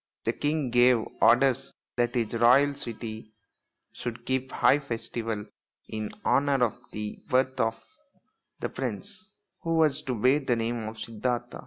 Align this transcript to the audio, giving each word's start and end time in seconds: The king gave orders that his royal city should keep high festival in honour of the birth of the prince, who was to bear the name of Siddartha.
The 0.23 0.33
king 0.33 0.71
gave 0.71 1.05
orders 1.21 1.73
that 1.95 2.15
his 2.15 2.33
royal 2.33 2.73
city 2.73 3.33
should 3.93 4.25
keep 4.25 4.51
high 4.51 4.79
festival 4.79 5.45
in 5.89 6.09
honour 6.25 6.65
of 6.65 6.79
the 6.91 7.21
birth 7.27 7.59
of 7.59 7.79
the 8.59 8.69
prince, 8.69 9.31
who 9.59 9.75
was 9.75 10.01
to 10.01 10.15
bear 10.15 10.39
the 10.39 10.55
name 10.55 10.87
of 10.87 10.97
Siddartha. 10.97 11.59